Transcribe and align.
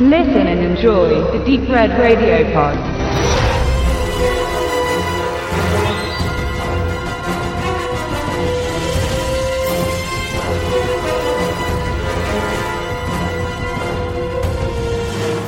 Listen 0.00 0.46
and 0.46 0.60
enjoy 0.60 1.08
the 1.32 1.44
Deep 1.44 1.68
Red 1.68 1.90
Radio 1.98 2.44
Pod. 2.52 2.78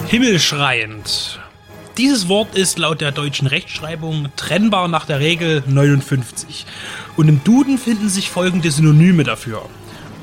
Himmelschreiend. 0.09 1.39
Dieses 1.97 2.29
Wort 2.29 2.57
ist 2.57 2.81
laut 2.81 3.01
der 3.01 3.13
deutschen 3.13 3.47
Rechtschreibung 3.47 4.31
trennbar 4.35 4.89
nach 4.89 5.07
der 5.07 5.21
Regel 5.21 5.63
59. 5.69 6.67
Und 7.17 7.29
im 7.29 7.45
Duden 7.45 7.79
finden 7.79 8.09
sich 8.09 8.31
folgende 8.31 8.73
Synonyme 8.73 9.23
dafür. 9.23 9.63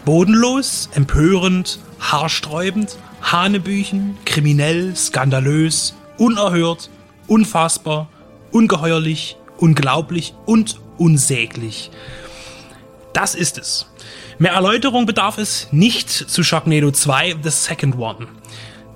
Bodenlos, 0.04 0.90
empörend, 0.94 1.80
haarsträubend, 2.02 2.98
hanebüchen, 3.32 4.18
kriminell, 4.26 4.96
skandalös, 4.96 5.96
unerhört, 6.18 6.90
unfassbar, 7.28 8.10
ungeheuerlich, 8.52 9.38
unglaublich 9.58 10.34
und 10.46 10.80
unsäglich. 10.98 11.92
Das 13.14 13.36
ist 13.36 13.58
es. 13.58 13.88
Mehr 14.40 14.54
Erläuterung 14.54 15.06
bedarf 15.06 15.38
es 15.38 15.68
nicht 15.72 16.10
zu 16.10 16.44
Sharknado 16.44 16.92
2 16.92 17.38
The 17.44 17.50
Second 17.50 17.98
One. 17.98 18.28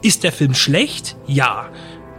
Ist 0.02 0.24
der 0.24 0.32
Film 0.32 0.54
schlecht? 0.54 1.16
Ja. 1.28 1.70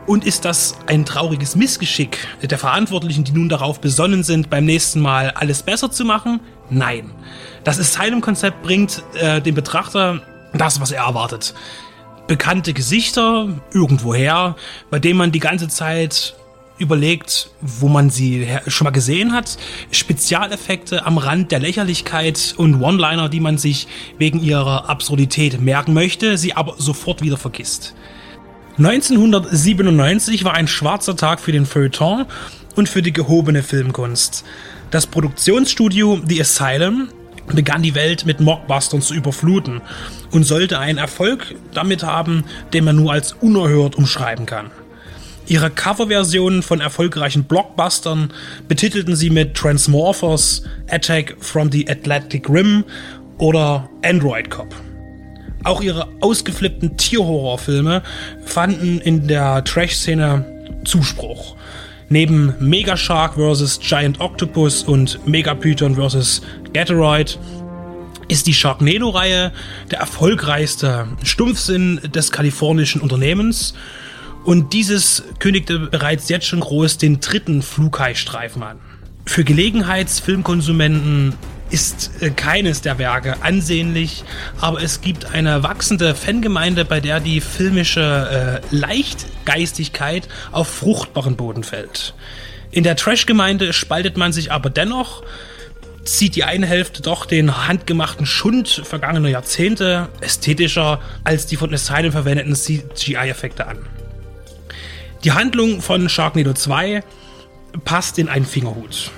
Und 0.07 0.25
ist 0.25 0.45
das 0.45 0.77
ein 0.87 1.05
trauriges 1.05 1.55
Missgeschick 1.55 2.19
der 2.43 2.59
Verantwortlichen, 2.59 3.23
die 3.23 3.33
nun 3.33 3.49
darauf 3.49 3.81
besonnen 3.81 4.25
sind, 4.25 4.51
beim 4.51 4.65
nächsten 4.65 5.01
Mal 5.01 5.31
alles 5.31 5.63
besser 5.63 5.93
zu 5.93 6.05
machen? 6.05 6.41
Nein. 6.71 7.13
Das 7.63 7.79
Asylum-Konzept 7.79 8.63
bringt 8.63 9.03
äh, 9.15 9.41
dem 9.41 9.55
Betrachter 9.55 10.23
das, 10.53 10.81
was 10.81 10.91
er 10.91 11.05
erwartet. 11.05 11.55
Bekannte 12.27 12.73
Gesichter 12.73 13.49
irgendwoher, 13.73 14.57
bei 14.91 14.99
denen 14.99 15.19
man 15.19 15.33
die 15.33 15.41
ganze 15.41 15.69
Zeit 15.69 16.35
überlegt, 16.79 17.51
wo 17.61 17.89
man 17.89 18.11
sie 18.11 18.47
schon 18.67 18.87
mal 18.87 18.91
gesehen 18.91 19.33
hat. 19.33 19.57
Spezialeffekte 19.91 21.07
am 21.07 21.19
Rand 21.19 21.53
der 21.53 21.61
Lächerlichkeit 21.61 22.55
und 22.57 22.83
One-Liner, 22.83 23.29
die 23.29 23.41
man 23.41 23.59
sich 23.59 23.87
wegen 24.19 24.43
ihrer 24.43 24.89
Absurdität 24.89 25.61
merken 25.61 25.95
möchte, 25.95 26.37
sie 26.39 26.55
aber 26.55 26.75
sofort 26.79 27.23
wieder 27.23 27.37
vergisst. 27.37 27.95
1997 28.79 30.45
war 30.45 30.55
ein 30.55 30.67
schwarzer 30.67 31.15
Tag 31.15 31.41
für 31.41 31.53
den 31.53 31.67
Feuilleton 31.67 32.25
und 32.75 32.89
für 32.89 33.03
die 33.03 33.13
gehobene 33.13 33.63
Filmkunst. 33.63 34.45
Das 34.91 35.07
Produktionsstudio 35.07 36.21
The 36.27 36.41
Asylum 36.41 37.09
begann 37.55 37.83
die 37.83 37.95
Welt 37.95 38.27
mit 38.27 38.41
Mockbustern 38.41 39.03
zu 39.03 39.15
überfluten 39.15 39.81
und 40.31 40.45
sollte 40.45 40.79
einen 40.79 40.99
Erfolg 40.99 41.55
damit 41.75 42.03
haben, 42.03 42.45
den 42.73 42.85
man 42.85 42.97
nur 42.97 43.13
als 43.13 43.33
unerhört 43.33 43.97
umschreiben 43.97 44.47
kann. 44.47 44.71
Ihre 45.47 45.71
Coverversionen 45.71 46.63
von 46.63 46.81
erfolgreichen 46.81 47.45
Blockbustern 47.45 48.33
betitelten 48.69 49.17
sie 49.17 49.31
mit 49.31 49.55
Transmorphers, 49.55 50.63
Attack 50.89 51.37
from 51.41 51.71
the 51.73 51.89
Atlantic 51.89 52.49
Rim 52.49 52.85
oder 53.39 53.89
Android 54.05 54.51
Cop. 54.51 54.75
Auch 55.65 55.81
ihre 55.81 56.09
ausgeflippten 56.21 56.97
Tierhorrorfilme 56.97 58.03
fanden 58.45 59.01
in 59.01 59.27
der 59.29 59.63
Trash-Szene 59.65 60.81
Zuspruch. 60.85 61.57
Neben 62.13 62.55
Megashark 62.61 63.37
vs. 63.37 63.81
Giant 63.81 64.21
Octopus 64.21 64.83
und 64.83 65.27
Megapython 65.27 65.95
vs. 65.95 66.43
Gatoroid 66.75 67.39
ist 68.29 68.47
die 68.47 68.53
Sharknado-Reihe 68.53 69.51
der 69.91 70.01
erfolgreichste 70.01 71.09
Stumpfsinn 71.23 72.03
des 72.15 72.31
kalifornischen 72.31 73.01
Unternehmens 73.01 73.73
und 74.45 74.75
dieses 74.75 75.23
kündigte 75.39 75.79
bereits 75.79 76.29
jetzt 76.29 76.45
schon 76.45 76.61
groß 76.61 76.99
den 76.99 77.21
dritten 77.21 77.63
Flughai-Streifen 77.63 78.63
an. 78.63 78.79
Für 79.25 79.43
Gelegenheitsfilmkonsumenten 79.43 81.33
ist 81.73 82.11
äh, 82.21 82.31
keines 82.31 82.83
der 82.83 82.99
Werke 82.99 83.43
ansehnlich, 83.43 84.25
aber 84.61 84.83
es 84.83 85.01
gibt 85.01 85.35
eine 85.35 85.63
wachsende 85.63 86.15
Fangemeinde, 86.15 86.85
bei 86.85 87.01
der 87.01 87.19
die 87.19 87.41
filmische 87.41 88.61
äh, 88.71 88.75
Leichtgeistigkeit 88.75 90.29
auf 90.53 90.69
fruchtbaren 90.69 91.37
Boden 91.37 91.65
fällt. 91.65 92.15
In 92.71 92.85
der 92.85 92.97
Trash-Gemeinde 92.97 93.73
spaltet 93.73 94.17
man 94.17 94.33
sich 94.33 94.53
aber 94.53 94.71
dennoch, 94.71 95.23
zieht 96.05 96.37
die 96.37 96.45
eine 96.45 96.67
Hälfte 96.67 97.01
doch 97.01 97.27
den 97.27 97.67
handgemachten 97.67 98.27
Schund 98.27 98.83
vergangener 98.85 99.29
Jahrzehnte 99.29 100.09
ästhetischer 100.21 101.01
als 101.25 101.47
die 101.47 101.57
von 101.57 101.73
Asylum 101.73 102.13
verwendeten 102.13 102.55
CGI-Effekte 102.55 103.67
an. 103.67 103.79
Die 105.25 105.33
Handlung 105.33 105.81
von 105.81 106.09
Sharknado 106.09 106.53
2 106.53 107.03
passt 107.85 108.19
in 108.19 108.29
einen 108.29 108.45
Fingerhut. 108.45 109.13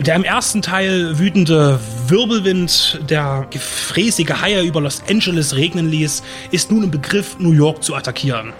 Der 0.00 0.16
im 0.16 0.24
ersten 0.24 0.62
Teil 0.62 1.18
wütende 1.18 1.78
Wirbelwind, 2.06 3.00
der 3.10 3.46
gefräßige 3.50 4.40
Haie 4.40 4.62
über 4.62 4.80
Los 4.80 5.02
Angeles 5.06 5.54
regnen 5.56 5.90
ließ, 5.90 6.22
ist 6.50 6.70
nun 6.70 6.84
im 6.84 6.90
Begriff, 6.90 7.38
New 7.38 7.52
York 7.52 7.84
zu 7.84 7.94
attackieren. 7.94 8.54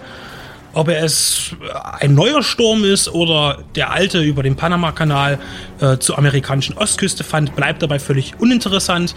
Ob 0.75 0.89
er 0.89 1.03
es 1.03 1.57
ein 1.99 2.15
neuer 2.15 2.43
Sturm 2.43 2.85
ist 2.85 3.09
oder 3.09 3.65
der 3.75 3.91
alte 3.91 4.21
über 4.21 4.43
den 4.43 4.55
Panama-Kanal 4.55 5.39
äh, 5.81 5.97
zur 5.97 6.19
amerikanischen 6.19 6.77
Ostküste 6.77 7.25
fand, 7.25 7.57
bleibt 7.57 7.83
dabei 7.83 7.99
völlig 7.99 8.39
uninteressant. 8.39 9.15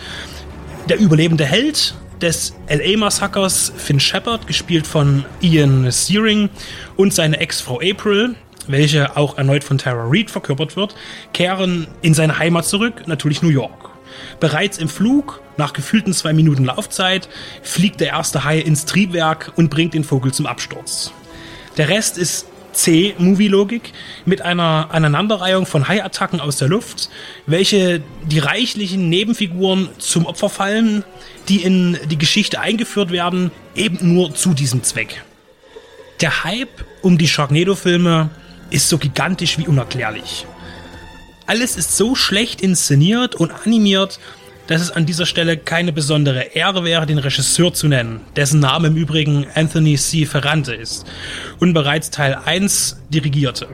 Der 0.88 1.00
überlebende 1.00 1.44
Held 1.44 1.94
des 2.22 2.56
LA-Massakers, 2.70 3.74
Finn 3.76 4.00
Shepard, 4.00 4.48
gespielt 4.48 4.88
von 4.88 5.26
Ian 5.42 5.92
Searing, 5.92 6.50
und 6.96 7.14
seine 7.14 7.42
Ex-Frau 7.42 7.82
April, 7.82 8.36
welche 8.68 9.18
auch 9.18 9.38
erneut 9.38 9.64
von 9.64 9.78
Tara 9.78 10.06
Reid 10.08 10.30
verkörpert 10.32 10.76
wird, 10.76 10.96
kehren 11.34 11.88
in 12.02 12.14
seine 12.14 12.38
Heimat 12.40 12.66
zurück, 12.66 13.04
natürlich 13.08 13.42
New 13.42 13.50
York. 13.50 13.90
Bereits 14.40 14.78
im 14.78 14.90
Flug, 14.90 15.42
nach 15.58 15.74
gefühlten 15.74 16.14
zwei 16.14 16.34
Minuten 16.34 16.66
Laufzeit, 16.66 17.30
fliegt 17.62 18.00
der 18.00 18.10
erste 18.10 18.44
Hai 18.44 18.60
ins 18.60 18.86
Triebwerk 18.86 19.54
und 19.56 19.70
bringt 19.70 19.94
den 19.94 20.04
Vogel 20.04 20.34
zum 20.34 20.46
Absturz. 20.46 21.12
Der 21.78 21.90
Rest 21.90 22.18
ist 22.18 22.48
C-Movie-Logik 22.74 23.94
mit 24.26 24.42
einer 24.42 24.90
Aneinanderreihung 24.92 25.66
von 25.66 25.88
Haiattacken 25.88 26.40
aus 26.40 26.58
der 26.58 26.68
Luft, 26.68 27.10
welche 27.46 28.02
die 28.26 28.40
reichlichen 28.40 29.10
Nebenfiguren 29.10 29.90
zum 30.00 30.26
Opfer 30.26 30.50
fallen, 30.50 31.04
die 31.50 31.64
in 31.64 31.98
die 32.10 32.18
Geschichte 32.18 32.60
eingeführt 32.60 33.12
werden, 33.12 33.52
eben 33.76 34.14
nur 34.14 34.34
zu 34.36 34.54
diesem 34.54 34.84
Zweck. 34.84 35.24
Der 36.22 36.44
Hype 36.44 36.86
um 37.02 37.18
die 37.18 37.28
Sharknado-Filme 37.28 38.30
ist 38.70 38.90
so 38.90 38.98
gigantisch 38.98 39.58
wie 39.58 39.68
unerklärlich. 39.68 40.46
Alles 41.46 41.76
ist 41.76 41.98
so 41.98 42.16
schlecht 42.16 42.62
inszeniert 42.62 43.36
und 43.36 43.52
animiert, 43.52 44.20
dass 44.68 44.82
es 44.82 44.92
an 44.92 45.06
dieser 45.06 45.26
Stelle 45.26 45.58
keine 45.58 45.92
besondere 45.92 46.42
Ehre 46.56 46.84
wäre, 46.84 47.06
den 47.06 47.18
Regisseur 47.18 47.74
zu 47.74 47.88
nennen, 47.88 48.22
dessen 48.36 48.60
Name 48.60 48.88
im 48.88 48.96
Übrigen 48.96 49.46
Anthony 49.56 49.98
C. 49.98 50.26
Ferrante 50.26 50.74
ist 50.74 51.06
und 51.60 51.74
bereits 51.74 52.12
Teil 52.12 52.36
1 52.46 52.98
dirigierte. 53.10 53.68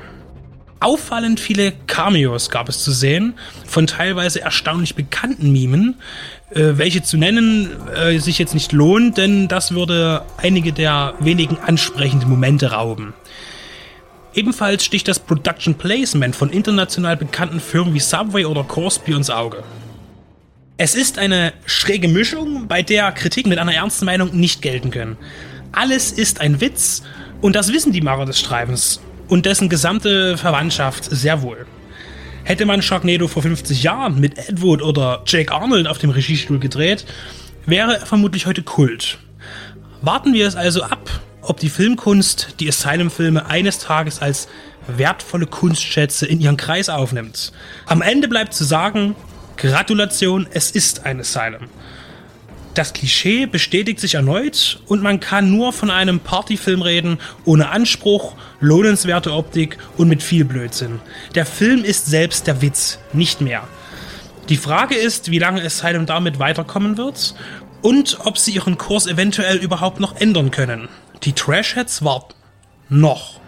Auffallend 0.81 1.41
viele 1.41 1.73
Cameos 1.87 2.49
gab 2.49 2.69
es 2.69 2.81
zu 2.81 2.91
sehen, 2.91 3.33
von 3.65 3.85
teilweise 3.85 4.41
erstaunlich 4.41 4.95
bekannten 4.95 5.51
Mimen, 5.51 5.95
äh, 6.51 6.77
welche 6.77 7.03
zu 7.03 7.17
nennen 7.17 7.69
äh, 7.93 8.17
sich 8.17 8.39
jetzt 8.39 8.53
nicht 8.53 8.71
lohnt, 8.71 9.17
denn 9.17 9.49
das 9.49 9.73
würde 9.73 10.23
einige 10.37 10.71
der 10.71 11.15
wenigen 11.19 11.57
ansprechenden 11.57 12.29
Momente 12.29 12.71
rauben. 12.71 13.13
Ebenfalls 14.33 14.85
sticht 14.85 15.07
das 15.07 15.19
Production 15.19 15.75
Placement 15.75 16.35
von 16.35 16.51
international 16.51 17.17
bekannten 17.17 17.59
Firmen 17.59 17.93
wie 17.93 17.99
Subway 17.99 18.45
oder 18.45 18.63
Corspy 18.63 19.13
ins 19.13 19.29
Auge. 19.29 19.63
Es 20.77 20.95
ist 20.95 21.17
eine 21.17 21.53
schräge 21.65 22.07
Mischung, 22.07 22.67
bei 22.67 22.83
der 22.83 23.11
Kritik 23.11 23.47
mit 23.47 23.57
einer 23.57 23.73
ernsten 23.73 24.05
Meinung 24.05 24.35
nicht 24.35 24.61
gelten 24.61 24.91
können. 24.91 25.17
Alles 25.71 26.11
ist 26.11 26.41
ein 26.41 26.61
Witz 26.61 27.01
und 27.41 27.55
das 27.55 27.73
wissen 27.73 27.91
die 27.91 28.01
Macher 28.01 28.25
des 28.25 28.39
Streifens 28.39 29.01
und 29.27 29.45
dessen 29.45 29.67
gesamte 29.67 30.37
Verwandtschaft 30.37 31.05
sehr 31.05 31.41
wohl. 31.41 31.65
Hätte 32.43 32.65
man 32.65 32.81
Sharknado 32.81 33.27
vor 33.27 33.41
50 33.41 33.83
Jahren 33.83 34.19
mit 34.19 34.37
Ed 34.37 34.61
Wood 34.61 34.81
oder 34.81 35.23
Jake 35.25 35.51
Arnold 35.51 35.87
auf 35.87 35.97
dem 35.97 36.11
Regiestuhl 36.11 36.59
gedreht, 36.59 37.05
wäre 37.65 37.99
er 37.99 38.05
vermutlich 38.05 38.45
heute 38.45 38.63
Kult. 38.63 39.17
Warten 40.01 40.33
wir 40.33 40.47
es 40.47 40.55
also 40.55 40.83
ab, 40.83 41.09
ob 41.49 41.59
die 41.59 41.69
Filmkunst 41.69 42.55
die 42.59 42.69
Asylum-Filme 42.69 43.47
eines 43.47 43.79
Tages 43.79 44.21
als 44.21 44.47
wertvolle 44.87 45.47
Kunstschätze 45.47 46.27
in 46.27 46.39
ihren 46.39 46.57
Kreis 46.57 46.89
aufnimmt. 46.89 47.51
Am 47.87 48.03
Ende 48.03 48.27
bleibt 48.27 48.53
zu 48.53 48.63
sagen, 48.63 49.15
Gratulation, 49.57 50.47
es 50.51 50.69
ist 50.69 51.07
ein 51.07 51.19
Asylum. 51.19 51.63
Das 52.75 52.93
Klischee 52.93 53.47
bestätigt 53.47 53.99
sich 53.99 54.13
erneut 54.13 54.79
und 54.85 55.01
man 55.01 55.19
kann 55.19 55.49
nur 55.49 55.73
von 55.73 55.89
einem 55.89 56.19
Partyfilm 56.19 56.83
reden, 56.83 57.17
ohne 57.45 57.69
Anspruch, 57.69 58.35
lohnenswerte 58.59 59.33
Optik 59.33 59.79
und 59.97 60.07
mit 60.07 60.21
viel 60.21 60.45
Blödsinn. 60.45 60.99
Der 61.33 61.47
Film 61.47 61.83
ist 61.83 62.05
selbst 62.05 62.45
der 62.45 62.61
Witz, 62.61 62.99
nicht 63.11 63.41
mehr. 63.41 63.67
Die 64.49 64.57
Frage 64.57 64.95
ist, 64.95 65.31
wie 65.31 65.39
lange 65.39 65.63
Asylum 65.63 66.05
damit 66.05 66.37
weiterkommen 66.37 66.97
wird 66.97 67.33
und 67.81 68.19
ob 68.23 68.37
sie 68.37 68.51
ihren 68.51 68.77
Kurs 68.77 69.07
eventuell 69.07 69.57
überhaupt 69.57 69.99
noch 69.99 70.15
ändern 70.15 70.51
können. 70.51 70.89
Die 71.23 71.33
Trashheads 71.33 72.03
warten. 72.03 72.33
Noch. 72.87 73.39